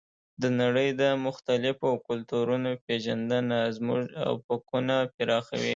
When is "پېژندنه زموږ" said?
2.85-4.03